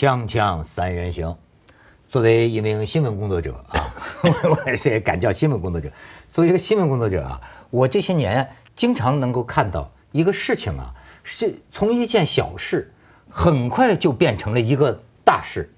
[0.00, 1.36] 锵锵三人行，
[2.08, 3.94] 作为一名新闻工作者啊，
[4.48, 5.90] 我也敢叫新闻工作者。
[6.30, 12.94] 作为一个新闻工作者啊，我这些年经常能够看到一个事情啊，是从一件小事，
[13.28, 15.74] 很快就变成了一个大事。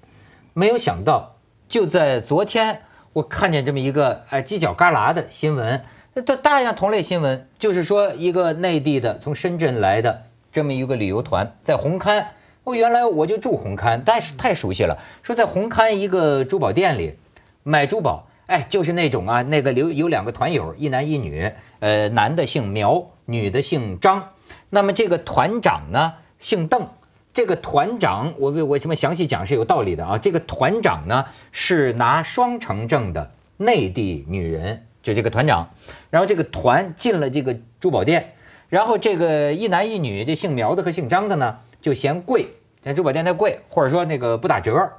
[0.53, 1.35] 没有想到，
[1.67, 5.83] 就在昨天，我看见这么一个哎犄角旮旯的新闻，
[6.25, 10.21] 这大量同类新闻，就是说一个内地的从深圳来的
[10.53, 12.27] 这么一个旅游团，在红磡。
[12.63, 14.99] 我原来我就住红磡，但是太熟悉了。
[15.21, 17.15] 说在红磡一个珠宝店里
[17.63, 24.29] 买珠宝，哎，就是那种啊，那个有有两个团友，一男一女，呃，男的姓苗，女的姓张。
[24.69, 26.87] 那么这个团长呢姓邓，
[27.33, 30.17] 这个团长我我这么详细讲是有道理的啊。
[30.17, 35.71] 这个团长呢是拿双城证的内地女人，就这个团长。
[36.09, 38.35] 然后这个团进了这个珠宝店，
[38.69, 41.57] 然后这个一男一女，这姓苗的和姓张的呢。
[41.83, 42.47] 就嫌贵，
[42.81, 44.89] 在珠宝店太贵，或者说那个不打折，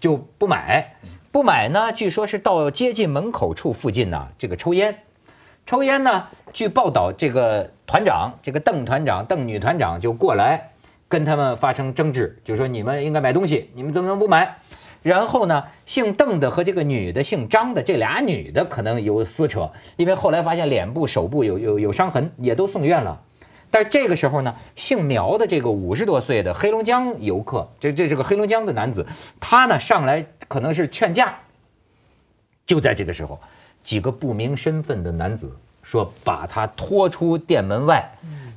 [0.00, 0.94] 就不买。
[1.32, 4.98] 不买呢，据说是到接近门口处附近呢，这个抽烟。
[5.64, 10.72] 抽烟呢，据报道，这个团长，这个邓团长、邓女团长就过来
[11.08, 14.58] 跟他们发生争执，就说你们应该买东西，你们怎么能不买？
[15.02, 23.22] 然后呢，姓邓的和这个女的姓张的这俩女的可能有撕扯，因为后来发现脸部、手部有有有伤痕，也都送院了。
[23.70, 29.06] 但这个时候呢，姓苗的这个五十多岁的黑龙江游客，这这是个黑龙江的男子，
[29.38, 31.38] 他呢上来可能是劝架。
[32.66, 33.40] 就在这个时候，
[33.82, 38.12] 几个不明身份的男子说把他拖出店门外，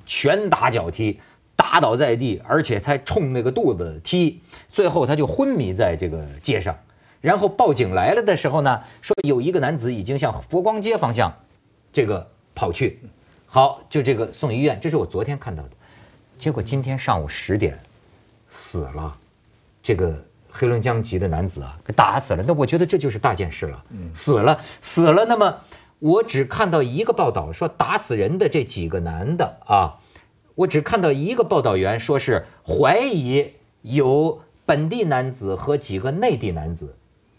[0.05, 1.19] 拳打脚踢，
[1.55, 6.75] 打倒在地，而且他冲那个肚子踢，最后他就昏迷在这个街上。
[7.21, 11.33] 然后报警来了的时候呢，说有一个男子已经向佛光街方向
[11.91, 12.99] 这个跑去。
[13.53, 15.69] 好，就这个送医院，这是我昨天看到的，
[16.39, 17.77] 结果今天上午十点
[18.49, 19.15] 死了，
[19.83, 22.43] 这个黑龙江籍的男子啊，给打死了。
[22.47, 23.83] 那我觉得这就是大件事了，
[24.15, 25.25] 死了，死了。
[25.25, 25.59] 那么
[25.99, 29.99] 我只看到一个报道说打死人的这几个男的啊，
[30.55, 33.53] 我只看到一个报道员说是怀疑
[33.83, 36.95] 有本地男子和几个内地男子。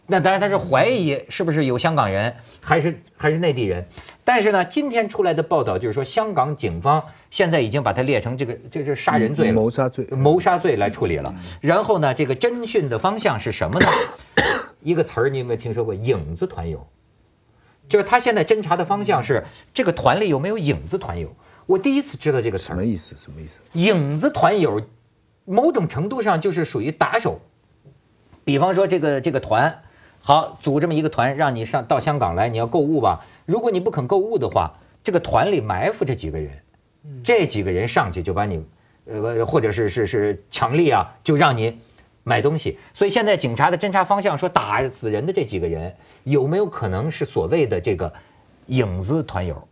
[0.06, 3.86] 那当然，他是怀疑是不是有香港人，还是还是内地人。
[4.22, 11.34] 但是呢，今天出来的报道就是说，香港警方现在已经把他列成这个这是杀人罪了，谋杀罪，谋杀罪来处理了。
[11.62, 13.86] 然后呢，这个侦讯的方向是什么呢？
[14.82, 15.94] 一个词儿你有没有听说过？
[15.94, 16.86] 影子团友，
[17.88, 21.34] 就是他现在侦查的方向是这个团里有没有影子团友。
[21.64, 23.16] 我第一次知道这个词儿，什么意思？
[23.16, 23.58] 什么意思？
[23.72, 24.82] 影子团友，
[25.46, 27.40] 某种程度上就是属于打手。
[28.44, 29.80] 比方说这个这个团。
[30.26, 33.26] 好，组这么一个团，让你上到香港来，你要购物吧？
[33.44, 36.50] 如果你不肯购物的话，这个团里埋伏着几个人，
[37.22, 38.64] 这几个人上去就把你，
[39.04, 41.78] 呃，或者是是是强力啊，就让你
[42.22, 42.78] 买东西。
[42.94, 48.10] 所以现在警察的侦查方向说，打死人的这几个人有没有可能是所谓的这个
[48.68, 49.68] 影子团友？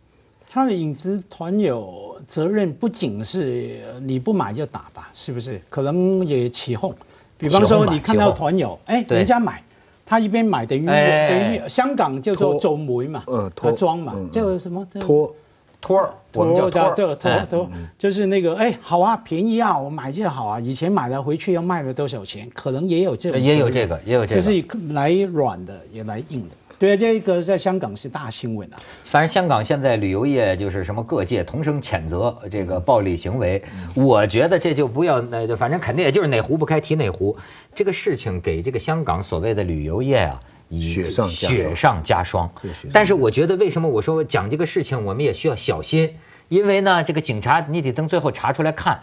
[0.47, 5.59] 他的影子团友责任不仅是你不买就打吧，是不是？
[5.71, 6.93] 可能也起哄。
[7.39, 9.63] 比方说你看到团友，哎，人家买。
[10.05, 13.23] 他一边买等于等于香港叫做走煤嘛，
[13.55, 14.85] 他装嘛，叫什么？
[14.99, 15.33] 托
[15.81, 15.97] 托
[16.31, 26.55] 托托托托，就是那个哎好啊便宜啊我买就好啊，以前买了回去要卖了多少钱，可能也有这个也有这个也有这个，就是来软的也来硬的。
[26.79, 28.77] 对，这个在香港是大新闻啊。
[29.05, 33.63] 反正香港现在旅游业就是什么各界同声谴责这个暴力行为。
[33.95, 37.37] 我觉得这就不要那，就反正肯定也就是哪壶不开提哪壶。
[37.73, 40.39] 这个事情给这个香港所谓的旅游业啊，
[40.71, 42.51] 雪上雪上加霜。
[42.91, 46.15] 但是我觉得为什么我说讲这个事情，我们也需要小心，
[46.49, 49.01] 因为呢，这个警察你得等最后查出来看，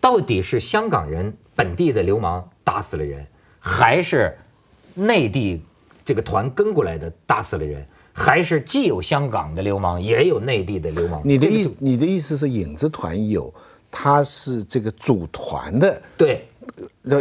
[0.00, 3.26] 到底是香港人本地的流氓打死了人，
[3.58, 4.38] 还是
[4.94, 5.62] 内地。
[6.08, 7.84] 这个团跟过来的打死了人，
[8.14, 11.20] 还是既有香港的流氓，也有内地的流氓。
[11.22, 13.52] 你的意你的意思是影子团有，
[13.90, 16.00] 他是这个组团的。
[16.16, 16.46] 对，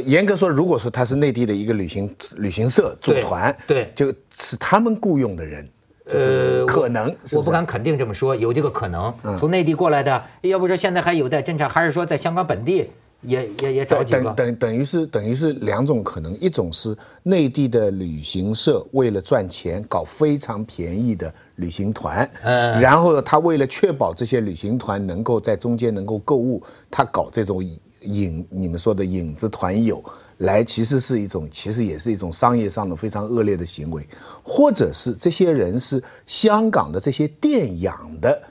[0.05, 5.67] 严格说，如果说他是内地的一个旅行旅行社组团，对，就是他们雇佣的人。
[6.09, 9.13] 呃，可能我不敢肯定这么说，有这个可能。
[9.37, 12.89] 从内地过来的，要不说现在还有待侦查，还是说在香港本地？
[13.21, 26.61] 也也也找几个，等等等于是等于是两种可能，一种是内地的旅行社为了赚钱搞非常便宜的旅行团，嗯，然后他为了确保这些旅行团能够在中间能够购物，
[26.91, 27.63] 他搞这种
[28.01, 30.03] 影你们说的影子团友
[30.37, 34.07] 来，其实是一种其实也是一种商业上的非常恶劣的行为，
[34.43, 38.43] 或者是这些人是香港的这些店养的。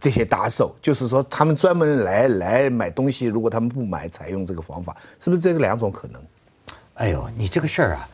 [0.00, 6.20] 这些打手，就是说他们专门来来买东西，如果他们不买，采用这个方法，是不是这个两种可能？
[6.94, 8.08] 哎呦，你这个事儿啊，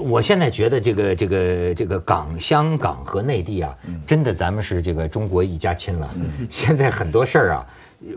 [0.00, 3.76] 我现在觉得这个这个这个港、香港和内地啊，
[4.06, 6.10] 真的咱们是这个中国一家亲了。
[6.48, 7.66] 现在很多事儿啊，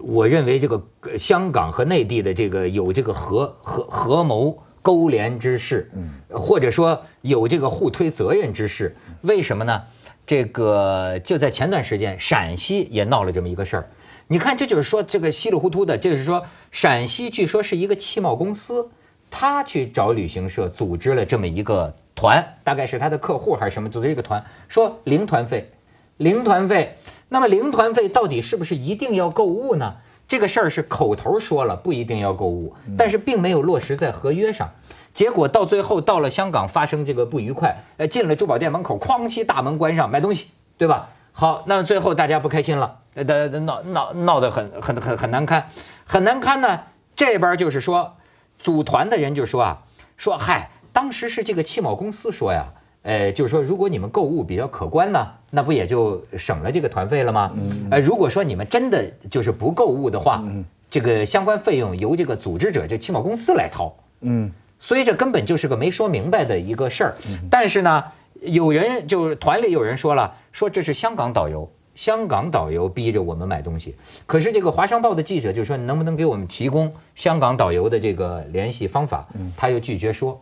[0.01, 0.83] 我认为这个
[1.17, 5.89] 香港和内地的这个有这个合合合谋勾连之势，
[6.29, 8.95] 或者说有这个互推责任之势。
[9.21, 9.81] 为什么呢？
[10.25, 13.89] 这个就在前段时间，陕西也闹了这么一个事儿。
[14.27, 18.89] 你看，这就是说这个稀里糊涂的，就是说陕西据说是一个汽贸公司。
[19.35, 25.71] 他去找旅行社组织了这么一个团，大概是他的客户还是什么，组织一个团，说零团费，
[26.17, 26.95] 零团费。
[27.29, 29.95] 那么零团费到底是不是一定要购物呢？
[30.27, 34.69] 这个事儿是口头说了不一定要购物，但是并没有落实在合约上。
[35.13, 41.09] 结果到最后到了香港发生这个不愉快，呃，进了珠宝店门口，哐叽大门关上买东西，对吧？
[41.31, 45.69] 好，那最后大家不开心了，呃，闹闹闹得很很很很难堪，
[46.05, 46.81] 很难堪呢。
[47.15, 48.13] 这边就是说。
[48.59, 49.81] 组团的人就说啊，
[50.15, 52.67] 说嗨，当时是这个汽贸公司说呀，
[53.01, 57.51] 呃，就是说如果你们购物比较可观呢，那不也就省了这个团费了吗？
[57.55, 64.53] 嗯，呃，如果说你们真的就是不购物的话，嗯，这个相关费用由这个组织者这汽贸公司来掏，嗯，
[64.85, 67.15] 所以这根本就是个没说明白的一个事儿。
[67.49, 68.03] 但是呢，
[68.41, 71.71] 有人就是团里有人说了，说这是香港导游。
[71.95, 73.95] 香港导游逼着我们买东西，
[74.25, 80.41] 可是这个华商报的记者就说：“你能不能给我们提供香港导游的这个联系方法？”他又拒绝说。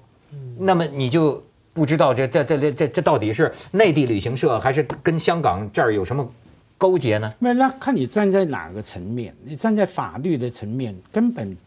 [0.58, 1.44] 那么你就
[1.74, 6.32] 不知道这这这这这这到底是内地旅行社还是跟香港这儿有什么
[6.78, 7.34] 勾结呢？
[7.40, 11.58] 那那看你站在哪个层面，你站在法律的层面，根本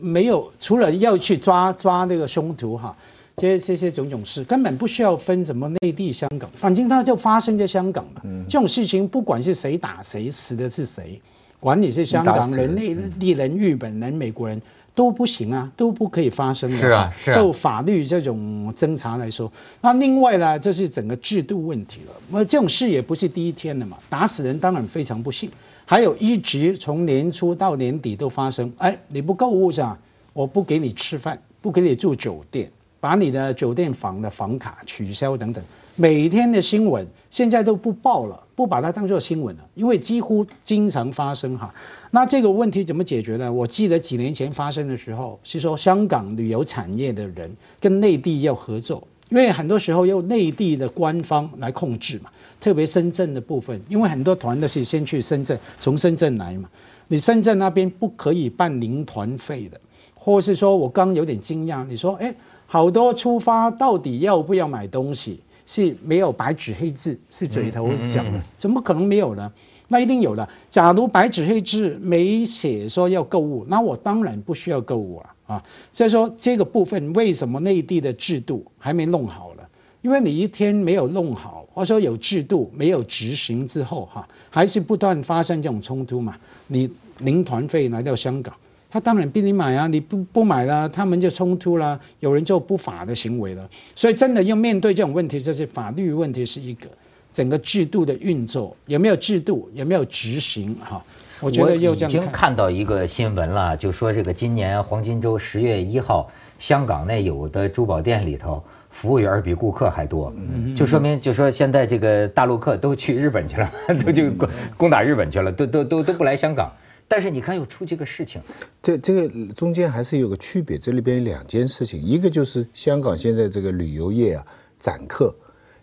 [0.00, 2.96] 没有除了要去抓抓那个凶徒哈。
[3.38, 8.22] 这这些种种事根本不需要分什么内地、香港，反正它就发生在香港嘛。
[8.48, 11.20] 这种事情不管是谁打谁，死的是谁，
[11.60, 14.58] 管你是香港人、内地人、日本人、美国人
[14.94, 16.78] 都不行啊，都不可以发生的。
[16.78, 17.34] 是啊，是啊。
[17.34, 19.52] 就法律这种侦查来说，
[19.82, 22.14] 那另外呢，就是整个制度问题了。
[22.30, 25.50] 那这种事也不是第一天了嘛，打死人当然非常不幸，
[25.86, 28.70] 还有一直从年初到年底都发生。
[28.76, 29.98] 哎，你不购物是吧？
[30.34, 32.70] 我不给你吃饭，不给你住酒店。
[32.98, 35.62] 把你的酒店房的房卡取消等等，
[35.94, 41.72] 每天的新闻现在都不报了，不把它当做新闻了，因为几乎经常发生哈。
[42.10, 43.52] 那这个问题怎么解决呢？
[43.52, 52.30] 我记得几年前发生的时候是说香港旅游产业的人跟内地要合作，因为很多时候由内地的官方来控制嘛，
[52.60, 56.68] 特别深圳的部分，因为很多团都是先去深圳，从深圳来嘛，
[57.08, 59.80] 你深圳那边不可以办零团费的，
[60.14, 62.34] 或是说我刚有点惊讶，你说哎。
[62.68, 69.52] 好多出发到底要不要买东西是没有白纸黑字，是嘴头讲的，怎么可能没有呢？
[69.86, 70.48] 那一定有的。
[70.68, 75.62] 假如白纸黑字没写说要购物，那我当然不需要购物啊啊！
[75.92, 79.68] 所以说这个部分为什么内地的制度还没弄好了？
[80.02, 86.36] 因为你一天没有弄好，或者说有制度没有执行之后哈，还是不断发生这种冲突嘛。
[86.66, 88.54] 你零团费来到香港。
[88.88, 89.86] 他当然逼你买啊！
[89.88, 93.68] 你不不买了，他们就冲突了，有人就不法的行为了。
[93.96, 96.88] 所以真的要面对这种问题，就是法律问题是一个，
[97.34, 101.04] 整个制度的运作有没有制度，有没有执行哈？
[101.40, 102.56] 我觉得已经看。
[102.56, 110.32] 到一个新闻了，就说这个今年黄金周十月一号，香港那有的珠宝店里头，服务员比顾客还多，
[110.74, 113.70] 就说明就说现在这个大陆客都去日本去了，
[114.06, 116.72] 都就攻攻打日本去了，都都都都不来香港。
[117.08, 118.40] 但是你看，又出这个事情，
[118.82, 120.78] 这这个中间还是有个区别。
[120.78, 124.46] 这里边有两件事情，一个就是香港现在这个旅游业啊，
[124.78, 125.36] 宰客，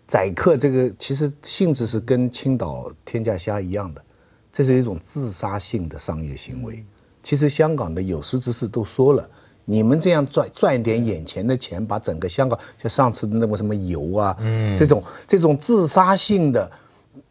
[0.06, 4.02] 宰客这个其实性质是跟青岛天价虾一样的，
[4.54, 6.82] 这是一种自杀性的商业行为。
[7.22, 9.28] 其实香港的有识之士都说了，
[9.64, 16.70] 你们这样赚赚点眼前的钱，把整个香港像上次的那个什么油啊，嗯，这种这种自杀性的。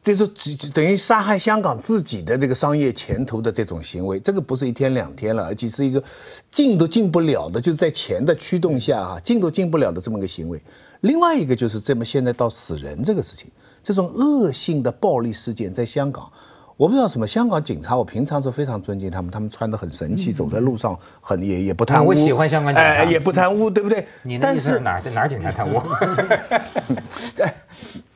[0.02, 6.02] 就是只等于杀害香港自己的这个商业前途的这种行为，这个不是一天两天了，而且是一个
[6.50, 10.62] 进都进不了的，就是在钱的驱动下啊，进都进不了的这么个行为。
[11.02, 13.52] 另外一个就是这么现在到死人这个事情，
[13.84, 16.32] 这种恶性的暴力事件在香港。
[16.76, 22.08] 我不知道什么香港警察，我平常是非常尊敬他们，他们穿的很神气，走在路上很也也不贪污。
[22.08, 24.08] 我喜欢香港警察，哎，也不贪污，对不对？
[24.24, 25.80] 你那意思哪在哪警察贪污？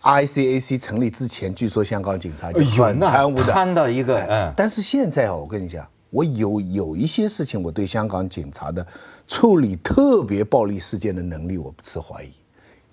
[0.01, 4.19] I C A C 成立之前，据说香港警察就很贪污的，贪到一个。
[4.27, 4.53] 嗯。
[4.55, 8.85] 但是现在啊，我跟你讲，我有有一些事情，我对香港警察的
[9.27, 12.31] 处理特别暴力事件的能力，我不持怀疑。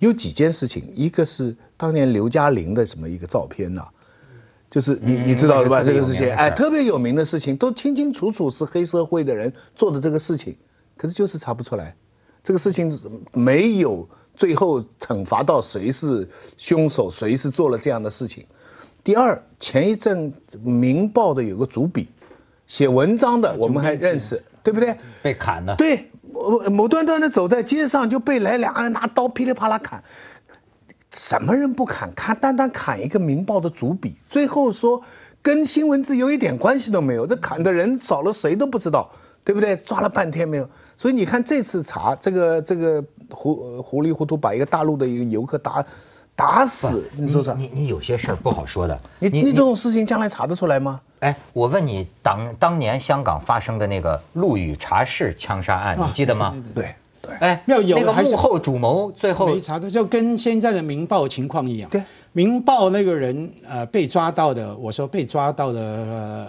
[0.00, 3.86] 有几件事情，一个是当年刘嘉玲的什么一个照片呐。
[4.74, 5.84] 就是你你知道的吧？
[5.84, 10.56] 这个事情，哎，特别有名的事情，都清清楚楚是黑社会的人做的这个事情，
[10.96, 11.94] 可是就是查不出来，
[12.42, 12.90] 这个事情
[13.32, 18.46] 没有最后惩罚到谁是凶手，谁是做了这样的事情。
[19.04, 22.08] 第二，前一阵《明报》的有个主笔
[22.66, 24.96] 写文章的，我们还认识，对不对？
[25.22, 25.76] 被砍了。
[25.76, 30.02] 对，某某端端的走在街上就被来两个人拿刀噼里啪啦砍，
[31.16, 32.12] 什么人不砍？
[32.14, 35.02] 他单单砍一个《明报》的主笔，最后说
[35.40, 39.10] 跟新闻自由一点关系都没有，这砍的人少了谁都不知道，
[39.44, 39.76] 对不对？
[39.76, 45.84] 抓了半天没有，所以你看这次查这个这个糊糊里糊涂把一个大陆的一个游客打。
[46.36, 47.52] 打死你说啥？
[47.52, 48.98] 你你有些事儿不好说的。
[49.20, 51.00] 你你这种事情将来查得出来吗？
[51.20, 56.52] 哎，我问你，当当年香港发生的那个陆羽茶室枪杀案，你记得吗？
[56.74, 56.92] 对
[57.26, 57.34] 对。
[57.36, 61.88] 哎，要有那个幕后主谋，最后没查的，就跟现在的《明报》情况一样。
[61.90, 62.00] 对，
[62.32, 65.80] 《明报》那个人呃被抓到的，我说被抓到的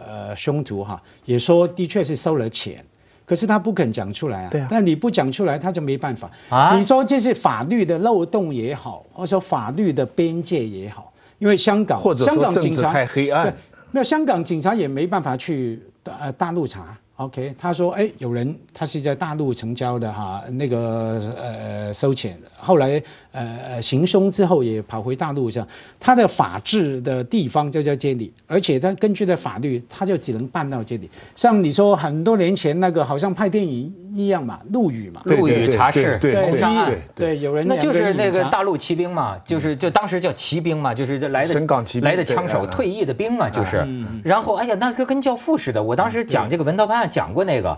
[0.08, 2.84] 呃凶徒哈，也说的确是收了钱。
[3.28, 6.78] 可是他不肯讲出来啊，对啊，但你不讲出来，他就没办法啊。
[6.78, 13.52] 你说这是法律的漏洞也好，或者说法律的边界也好，因为香港，或者香港警察太黑暗，
[13.92, 16.96] 那香港警察也没办法去呃大陆查。
[17.18, 25.66] OK，他说，哎，有人他是在大陆成交的哈，那个呃收钱，后来呃呃行凶之后也跑回大陆上，
[25.98, 31.10] 他的法治的地方就在这里，而且他根据的法律，他就只能办到这里。
[31.38, 41.54] 像你说很多年前那个好像拍电影一样嘛，陆羽嘛，陆羽茶室谋杀案，对，有人那就是那个大陆骑兵嘛，就是就当时叫骑兵嘛，就是来的
[42.02, 43.88] 来的枪手，退役的兵嘛，就是，
[44.22, 47.78] 然后哎呀，那个跟教父似的，我当时讲这个文道案讲过那个，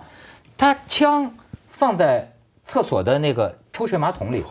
[0.58, 1.34] 他枪
[1.70, 2.32] 放在
[2.64, 4.44] 厕所的那个抽水马桶里，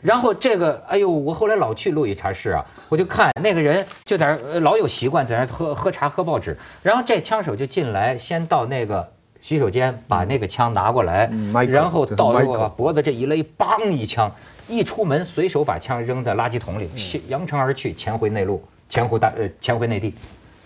[0.00, 11.30] 然后这个哎呦，我后来老去路易茶室啊，我就看那个人就在那老有习惯在那喝喝茶喝报纸，然后这枪手就进来，先到那个洗手间把那个枪拿过来，
[11.68, 14.32] 然后到我脖子这一勒，梆一枪，
[14.68, 16.88] 一出门随手把枪扔在垃圾桶里，
[17.28, 20.14] 扬长而去，潜回内陆，潜回大呃潜回内地。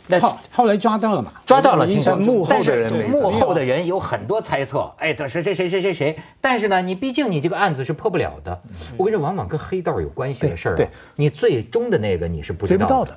[0.08, 1.32] 那后后来抓到了嘛？
[1.44, 1.86] 抓到了，
[2.16, 4.92] 幕后的人，幕后的人有很多猜测。
[4.98, 6.16] 哎，这是这谁谁谁谁？
[6.40, 8.60] 但是呢，你毕竟你这个案子是破不了的。
[8.96, 13.16] 我跟你说，往往跟黑道有关系的事儿，对，你最终的那个你是不知道的。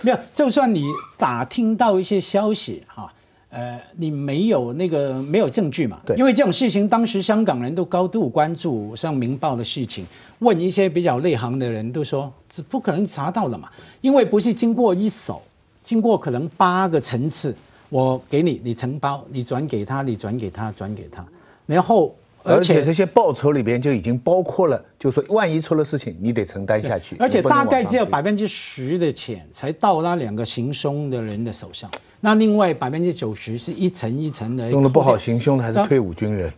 [0.00, 0.84] 没有，就算你
[1.16, 3.12] 打听到一些消息哈，
[3.50, 6.00] 呃，你没有那个没有证据嘛？
[6.06, 6.16] 对。
[6.16, 10.06] 因为这种事情，当时香港人都高度关注，像《明报》的事情，
[10.38, 13.68] 问一些比较内行的人都说，这不可能查到的嘛，
[14.00, 15.42] 因为不是经过一手。
[15.88, 17.56] 经过可能八个层次，
[17.88, 21.24] 我给你，你承包，你转给他，你转给他，转给他，
[21.64, 27.16] 然后而且这些报酬里边就已经包括了，就说万一出了事情，你得承担下去。
[27.18, 31.90] 而且大概只有百分之十的钱才到那两个行凶的人的手上，
[32.20, 34.70] 那另外百分之九十是一层一层的。
[34.70, 36.52] 用的不好行凶的还是退伍军人。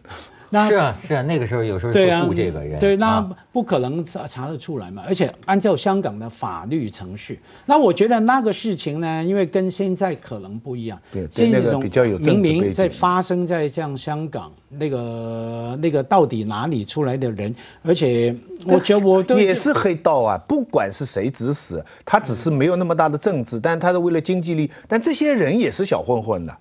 [0.52, 3.20] 是啊是啊，那个时候有时候会雇这个人，对，那
[3.52, 5.02] 不可能查查得出来嘛。
[5.06, 10.98] 而且按照香港的法律程序，那我觉得那个事情呢，因为跟现在可能不一样。
[11.12, 18.34] 对，那个比较有明明在发生在像香港那个那个到底哪里出来的人，而且
[18.66, 26.56] 我觉得我都也是黑道啊，不管是谁指使，他只是没有那么大的政治，但他是为了经济利益，但这些人也是小混混的。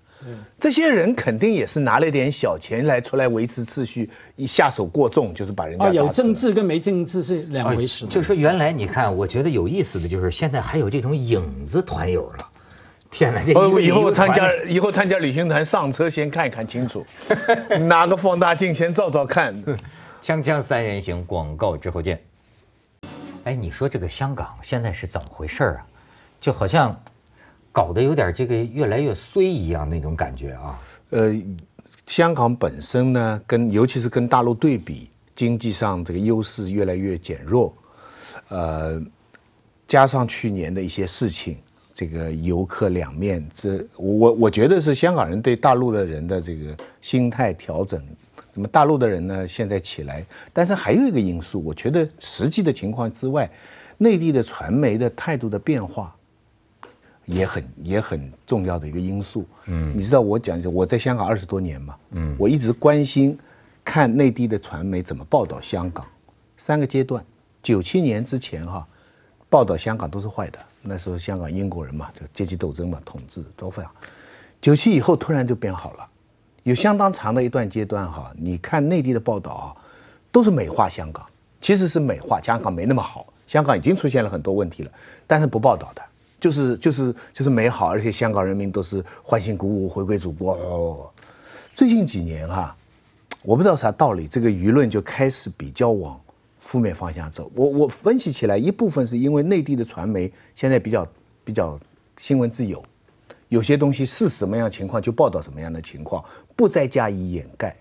[0.59, 5.89] 这些人肯定也是拿了点小钱来出来维持秩序，一下手过重就是把人家。
[5.91, 8.05] 有政治跟没政治是两回事。
[8.07, 12.49] 就说原来你看，我觉得有意思的就是现在还有这种影子团友了。
[13.09, 17.05] 天哪，这以后参加以后参加旅行团上车先看一看清楚，
[17.87, 19.55] 拿个放大镜先照照看。
[20.21, 22.19] 锵锵三人行广告之后见。
[23.45, 25.85] 哎，你说这个香港现在是怎么回事啊？
[26.41, 27.01] 就好像。
[27.79, 30.77] 搞得有点这个越来越衰一样那种感觉啊。
[31.11, 31.33] 呃，
[32.07, 37.73] 香港本身呢，跟尤其是跟大陆对比，经济上这个优势越来越减弱。
[38.49, 39.01] 呃，
[39.87, 41.55] 加上去年的一些事情，
[41.95, 48.03] 这个游客两面，这我我觉得是香港人对大陆的人的这个心态调整。
[48.53, 53.49] 那么大陆的人呢，现在起来，但是还有一个因素，我觉得实际的情况之外，
[53.97, 56.13] 内地的传媒的态度的变化。
[57.29, 59.45] 也很也很重要的一个因素。
[59.65, 63.37] 嗯，你知道我讲我在香港二十多年嘛，嗯，我一直关心
[63.85, 66.05] 看内地的传媒怎么报道香港。
[66.57, 67.23] 三个阶段，
[67.61, 68.87] 九七年之前哈，
[69.49, 70.59] 报道香港都是坏的。
[70.81, 73.91] 那时候香港英国人嘛，就阶级斗争嘛，统治都非常。
[74.59, 76.07] 九七以后突然就变好了，
[76.63, 79.75] 有相当长的一段阶段哈，你看内地的报道啊，
[80.31, 81.25] 都是美化香港，
[81.61, 84.91] 其实是美化香港没那么好，香港已经出现了很多问题了，
[85.27, 86.01] 但是不报道的。
[86.39, 90.53] 就是就是就是美好，而且香港人民都是欢欣鼓舞，回归祖国。
[90.53, 91.11] 哦
[91.75, 92.75] 最近几年哈，
[93.41, 96.19] 我不知道啥道理，这个舆论就开始比较往
[96.59, 97.49] 负面方向走。
[97.55, 101.07] 我我分析起来，一部分是因为内地的传媒现在比较
[101.45, 101.79] 比较
[102.17, 102.83] 新闻自由，
[103.47, 106.25] 有些东西是什么样情况就报道什么样的情况，
[106.57, 107.77] 不再加以掩盖。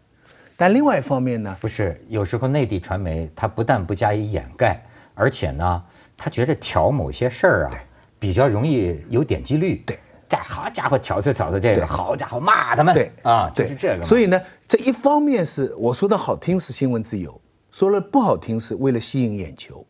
[0.56, 4.80] 但另外一方面呢，不是有时候内地传媒它不但不加以掩盖，
[5.14, 5.82] 而且呢，
[6.16, 7.70] 他觉得挑某些事儿啊。
[8.18, 9.98] 比较容易有点击率，对，
[10.28, 13.12] 这好家伙挑唆挑唆这个，好家伙骂他们，对。
[13.22, 14.04] 啊，就是这个。
[14.04, 17.40] 所以呢，这一方面是我说的好听是新闻自由，
[17.72, 19.86] 说了不好听是为了吸引眼球，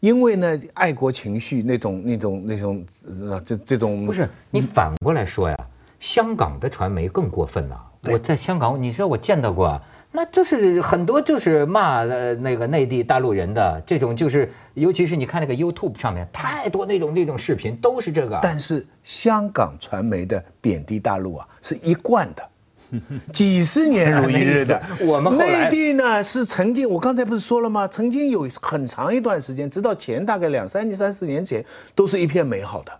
[0.00, 5.56] 因为呢爱国情绪那种那种那种呃这这种不是你反过来说呀，
[6.00, 7.76] 香港的传媒更过分呐。
[8.04, 9.80] 我在香港，你知道我见到过。
[10.16, 18.38] 那就是很多就是骂呃那个内地大陆人的这种，就是尤其是你看那个 YouTube 上面太多那种那种视频都是这个。
[18.40, 22.48] 但是香港传媒的贬低大陆啊是一贯的，
[23.34, 24.80] 几十年如一日的。
[25.02, 27.88] 我们内地呢是曾经我刚才不是说了吗？
[27.88, 31.64] 曾经有很长一段时间，直到前大概两三年、三四年前，
[31.96, 32.92] 都是一片美好的。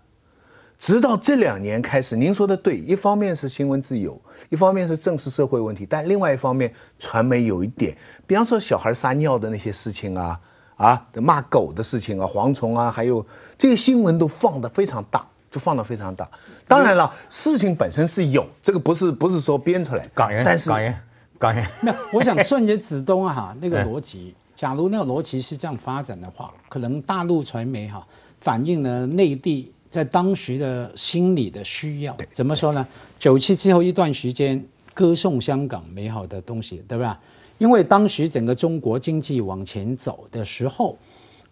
[0.77, 10.39] 直到这两年开始，您说的对，一方面是新闻自由，一方面是正视社会问题，但另外一方面，传媒有一点，比方说小孩撒尿的那些事情啊，
[10.75, 13.25] 啊，骂狗的事情啊，蝗虫啊，还有
[13.57, 16.29] 这个新闻都放得非常大，就放得非常大。
[16.67, 20.09] 当然了，事情本身是有，这个不是不是说编出来。
[20.13, 20.95] 港人，但是港人，
[21.39, 21.65] 港人。
[21.81, 28.05] 那我想顺着子东哈 那个逻辑，假如那个逻辑是这样发展的话，可能大陆传媒哈
[28.41, 29.71] 反映了内地。
[29.89, 32.87] 在当时的心理的需要，怎么说呢？
[33.19, 37.19] 九七之后一段时间，歌颂香港美好的东西，对吧？
[37.57, 40.97] 因为当时整个中国经济往前走的时候，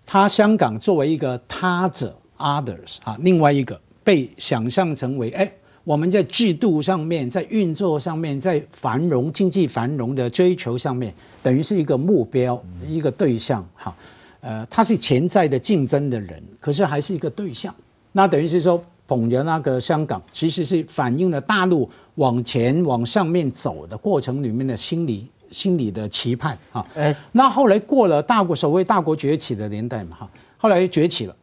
[0.06, 5.54] 他香港作为一个他者 （others） 啊，另外一个被想象成为哎，
[5.86, 13.66] 我们在制度上面，在运作上面，在繁荣经济繁荣的追求上面，等于是一个目标，一个对象。
[13.76, 13.96] 哈，
[14.42, 17.74] 呃，他是潜在的竞争的人，可是还是一个对象。
[18.14, 26.88] 那等于是说，捧着那个香港，其实是反映了大陆往前往上面走的过程里面的心理心理的期盼啊。
[26.96, 31.36] 哎，那后来过了大国所谓大国崛起的年代嘛哈，后来崛起了，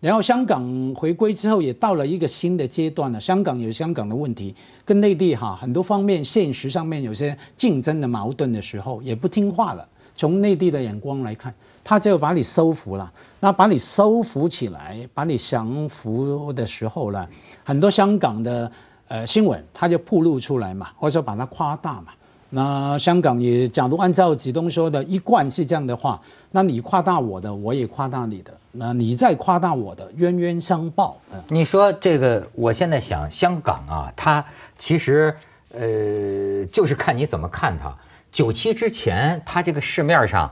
[0.00, 3.20] 然后香港回归之后也到了一个新的阶段了。
[3.20, 9.88] 香港有香港的问题，跟内地哈很多方面现实上面有些竞争的矛盾的时候，也不听话了。
[10.16, 11.54] 从内地的眼光来看。
[11.88, 17.28] 他就把你收服了，那把你收服起来，把你降服的时候呢，
[17.62, 18.72] 很多香港的
[19.06, 22.06] 呃新闻他就暴露出来嘛，或者说把它夸大嘛。
[22.50, 31.18] 那香港也，假如按照子东说的，一贯是这样的话，那你夸大我的，我也夸大你的，那你再夸大我的，冤冤相报。
[31.46, 34.44] 你说这个，我现在想，香港啊，它
[34.76, 35.36] 其实
[35.72, 37.96] 呃，就是看你怎么看它。
[38.30, 40.50] 九七之前，它这个市面上。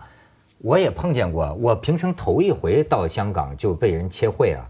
[0.58, 4.64] 我也碰见过，我平生头一回到香港就被人切会啊，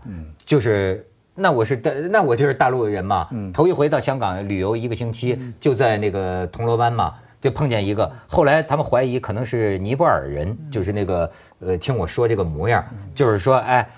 [0.44, 11.30] 就是那我是大那我就是大陆人嘛，头一回到香港旅游一个星期，就在那个铜锣湾嘛，就碰见一个，后来他们怀疑可能是尼泊尔人，就是那个
[11.60, 13.88] 呃听我说这个模样，就是说哎。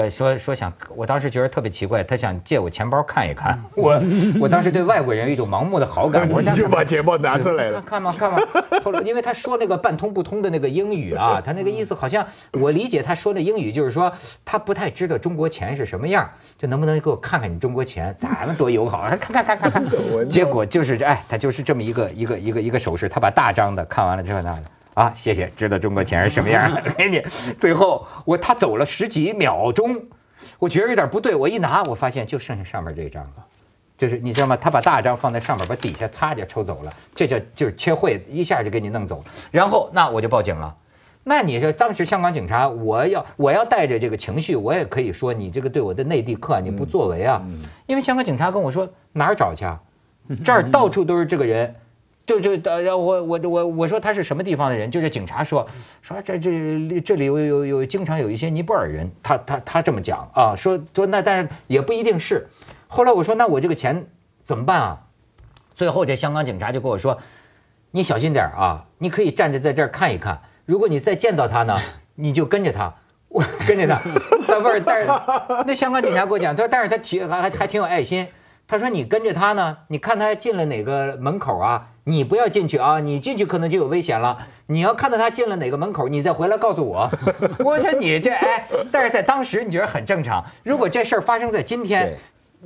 [0.00, 3.58] 也说说想，我当时觉得特别奇怪，他想借我钱包看一看。
[3.76, 4.00] 我
[4.40, 7.82] 我当时对外国人有一种盲目的好感，我 就把钱包拿出来了。
[7.82, 8.38] 看嘛看嘛，
[8.82, 14.10] 后来因为他说那个半通不通的那个英语啊，他那个意思好像我理解他说的英语就是说
[14.46, 18.16] 他不太知道中国钱是什么样，就能不能给我看看你中国钱？
[18.18, 19.84] 咱们多友好，看看看看看。
[20.30, 24.58] 结果就是哎，他就是这么一个一个一个一个手势，他把大张的看完了之后呢。
[24.94, 27.22] 啊，谢谢，知道中国钱是什么样的， 给你。
[27.58, 30.02] 最后我他走了十几秒钟，
[30.58, 33.46] 我觉得有点不对，我一拿，我发现就剩下上面这张了，
[33.96, 34.56] 就是你知道吗？
[34.56, 39.24] 他把大张放在上面，把底下擦就抽走了，这叫就是切会，一下就给你弄走。
[39.50, 40.76] 然后那我就报警了。
[41.24, 47.40] 那你说当时香港警察，我要我要带着这个情绪，我也可以说你这个对我的内地客你不作为啊，
[47.86, 49.80] 因为香港警察跟我说哪儿找去啊？
[50.44, 51.74] 这儿到处都是这个人。
[52.24, 54.90] 就就呃，我我我我说他是什么地方的人？
[54.90, 55.66] 就是警察说
[56.02, 62.48] 说这这这里有有有经常有一些尼泊尔人，他他他这么讲啊，说说那但是也不一定是。
[62.86, 64.06] 后来我说那我这个钱
[64.44, 65.00] 怎么办啊？
[65.74, 67.18] 最后这香港警察就跟我说，
[67.90, 71.78] 你小心点啊，你可以站着在这儿看一看，如果你再见到他呢，
[72.14, 72.94] 你就跟着他，
[73.28, 73.98] 我跟着他。
[74.60, 75.06] 不是，但是
[75.66, 78.28] 那香港警察给我讲，他说但是他挺还还还挺有爱心。
[78.68, 81.88] 他说：“你跟着他呢，你看他进了哪个门口啊？
[82.04, 84.46] 你不要进去啊，你进去可能就有危险了。
[84.66, 87.10] 你要看到他进了哪个门口，你再回来告诉我。
[87.64, 90.44] 我说你这哎，但是在当时你觉得很正常。
[90.62, 92.16] 如果这事儿发生在今天。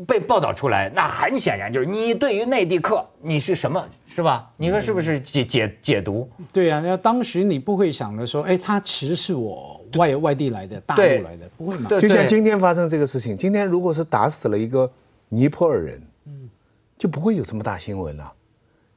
[0.07, 4.51] 被报道出来，那很显然就是你对于内地客你是什么，是吧？
[4.59, 6.29] 你说是不是解解解读？
[6.53, 11.89] 对呀，那当时你不会想着说，哎，他其实是我外外地来的，大陆来的，不会嘛？
[11.89, 14.93] 就像今天发生这个事情，今天如果是打死了一个
[15.31, 16.51] 尼泊尔人，嗯，
[16.99, 18.31] 就不会有这么大新闻了。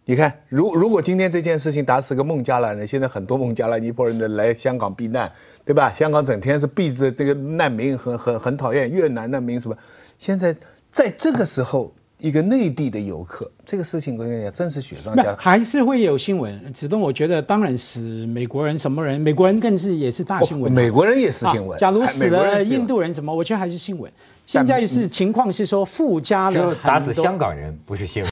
[0.10, 5.32] 你看，如如果今天这件事情打死个孟加拉人，现在很多孟加拉尼泊人的来香港避难，
[5.64, 5.94] 对吧？
[5.94, 9.78] 香港整天是避着这个难民，很很很讨厌越南难民什么，
[10.18, 10.56] 现在。
[10.92, 15.36] 在这个时候，一个内地的游客，这个事情我跟你讲，真是雪上加霜。
[15.38, 16.74] 还是会有新闻。
[16.74, 20.72] 子东，我觉得当然是美国人什么人，美国人更是也是大新闻。
[20.74, 21.78] 美国人也是新闻。
[21.78, 23.32] 假如死了印度人，怎么？
[23.32, 24.12] 我觉得还是新闻。
[24.50, 28.32] 现在是情况是说附加了打死香港人不是新闻，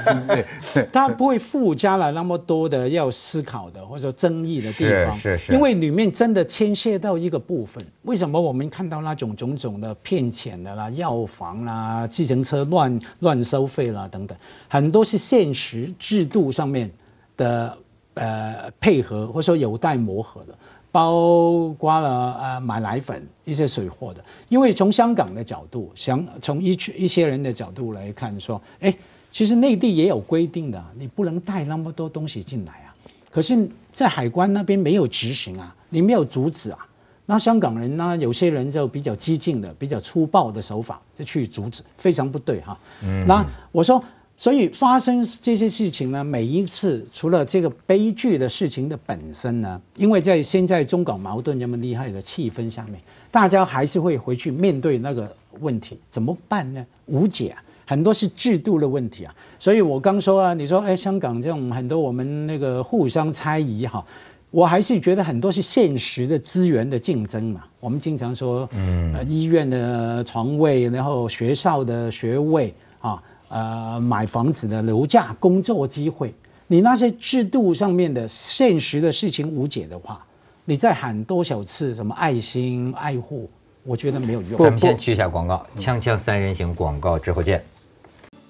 [0.90, 14.34] 他不会附加了那么多的要思考的或者争议的地方，是是是，因为里面真的牵涉到一个部分，为什么我们看到那种种种的骗钱的啦、药房啦、计程车乱乱收费啦等等，
[14.68, 16.90] 很多是现实制度上面
[17.36, 17.76] 的
[18.14, 20.54] 呃配合或者说有待磨合的。
[20.92, 28.94] 包括了呃买奶粉一些水货的，因为从香港的角度，想从一一些人的角度来看，说，哎，
[29.30, 32.94] 其实内地也有规定的，你不能带那么多东西进来啊。
[33.30, 36.86] 可是，在海关那边没有执行啊，你没有阻止啊。
[37.26, 42.78] 那香港人呢，有些人就比较激进的、比较粗暴的手法就去阻止，非常不对哈。
[43.04, 43.24] 嗯。
[43.26, 44.02] 那我说。
[44.40, 52.98] 所以发生这些事情呢，每一次除了这个悲剧的事情的本身呢，因为在现在中港矛盾这么厉害的气氛下面，
[53.30, 56.86] 大家还是会回去面对那个问题，怎么办呢？
[57.04, 57.54] 无解，
[57.86, 59.34] 很多是制度的问题啊。
[59.58, 64.02] 所以我刚说啊，你说哎，香港这种很多我们那个互相猜疑哈，
[64.50, 67.64] 我还是觉得很多是现实的资源的竞争嘛。
[67.78, 72.72] 我们经常说，嗯，医院的床位，然后学校的学位
[73.02, 73.22] 啊。
[73.50, 76.32] 呃，买房子的楼价、工作机会，
[76.68, 80.24] 你那些制度上面的现实的事情无解的话，
[80.64, 83.50] 你再喊多少次什么爱心爱护，
[83.82, 84.56] 我觉得没有用。
[84.56, 87.60] 咱们先去一下广告，锵锵三人行广告之后见。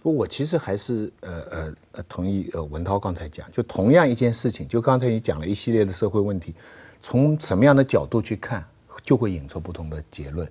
[0.02, 6.54] 不，我其实还是呃呃呃同意呃文涛刚才讲，就同样一件事情，就刚才你讲了一系列的社会问题，
[7.02, 8.62] 从什么样的角度去看，
[9.02, 10.46] 就会引出不同的结论。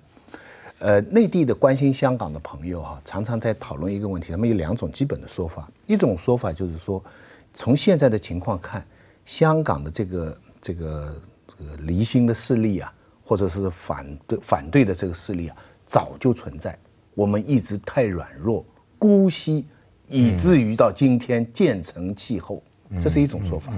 [0.80, 4.32] 呃，内地的关心香港的朋友啊，常常在讨论一个问题。
[4.32, 7.04] 他们有两种基本的说法，一种说法就是说，
[7.52, 8.82] 从现在的情况看，
[9.26, 11.14] 香港的这个这个
[11.46, 12.90] 这个离心的势力啊，
[13.22, 16.78] 或者是反对反对的这个势力啊，早就存在。
[17.14, 18.64] 我们一直太软弱、
[18.98, 19.66] 姑息，
[20.08, 22.62] 以至于到今天渐成气候。
[23.02, 23.70] 这是一种说法。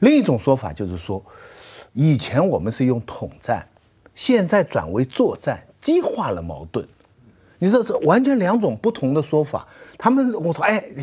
[0.00, 1.24] 另一种说法就是说，
[1.94, 3.66] 以前我们是用统战，
[4.14, 5.64] 现在转为作战。
[5.80, 6.86] 激化了矛盾，
[7.58, 9.68] 你说这完全两种不同的说法。
[9.98, 10.84] 他们我说哎，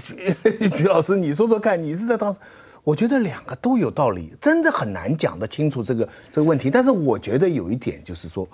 [0.75, 2.39] 徐老师，你说说看，你是在当时，
[2.83, 6.69] 我觉得两个都有道理，真的很难讲得清楚这个这个问题。
[6.69, 8.47] 但是我觉得有一点就是说，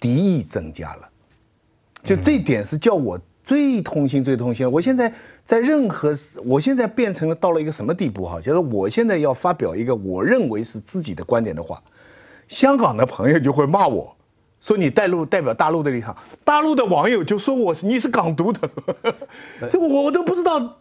[0.00, 1.08] 敌意增加了，
[2.04, 4.70] 就这点是叫我最痛心最痛心。
[4.70, 5.14] 我现在
[5.44, 6.14] 在任何，
[6.44, 8.40] 我现在变成了到了一个什么地步哈？
[8.40, 11.82] 就是我现在要发表一个我认为是自己的观点的话，
[12.48, 14.15] 香港的朋友就会骂我。
[14.66, 18.68] 说你带路代表大陆的立场，大陆的网友就说我你是港独的，
[19.70, 20.76] 这我我都不知道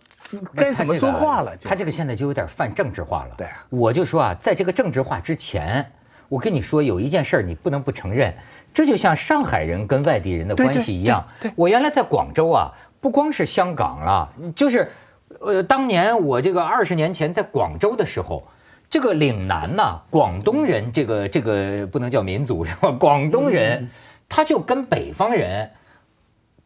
[0.55, 1.55] 该怎么说话了。
[1.57, 3.35] 他这个现在就有点泛政治化了。
[3.37, 5.91] 对，我就说啊，在这个政治化之前，
[6.29, 8.33] 我跟你说有一件事你不能不承认，
[8.73, 11.27] 这就像上海人跟外地人的关系一样。
[11.39, 14.91] 对，我原来在广州啊，不光是香港了，就是
[15.39, 18.47] 呃，当年我这个二十年前在广州的时候。
[18.89, 22.91] 这个岭南呐，广东人这个这个不能叫民族是吧？
[22.91, 23.89] 广东人
[24.29, 25.71] 他就跟北方人，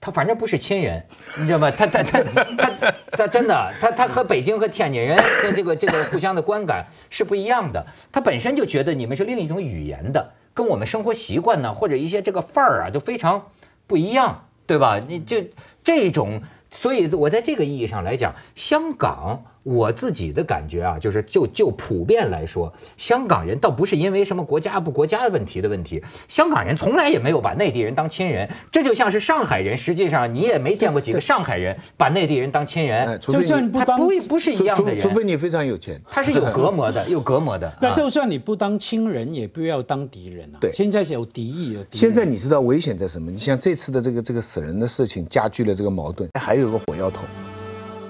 [0.01, 1.05] 他反正不是亲人，
[1.37, 1.71] 你知道吗？
[1.71, 7.87] 他他他他他真的，他他和北京和天津人的这个这个互相的观感是不一样的。
[8.11, 13.47] 他本身就觉得你们是另一种语言的，跟我们生活习惯呢或者一些这个范儿啊就非常
[13.87, 14.99] 不一样，对吧？
[14.99, 15.37] 你就
[15.83, 19.45] 这种，所以我在这个意义上来讲，香港。
[19.63, 37.71] 我自己的感觉啊，就是就就普遍来说，香港人倒不是因为什么国家不国家的问题的问题，香港人从来也没有把内地人当亲人，这就像是上海人，实际上你也没见过几个上海人把内地人当亲人，就算不当不不是一样的人，除非你非常有钱，他是有隔膜的， 有隔膜的。
[37.81, 40.57] 那就算你不当亲人，也不要当敌人啊。
[40.61, 41.85] 对，现在是有敌意了。
[41.91, 43.29] 现在你知道危险在什么？
[43.29, 47.25] 你像这次的这个这个死人的事情，加剧了这个矛盾，还有个火药桶。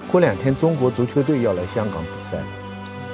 [0.08, 2.38] 过两天中国足球队要来香港比赛。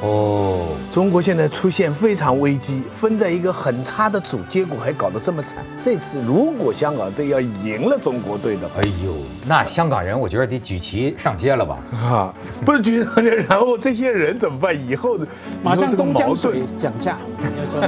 [0.03, 5.64] 哦，中国现在出现非常危机，分在一个很差的组，结果还搞得这么惨。
[5.81, 9.14] 这次如果香港队要赢了中国队的话，哎呦，
[9.46, 11.79] 那香港人我觉得得举旗上街了吧？
[11.94, 12.35] 啊，
[12.66, 14.77] 不是举旗上街，然后这些人怎么办？
[14.87, 15.18] 以后
[15.62, 17.16] 马上东江水讲价，
[17.70, 17.81] 说。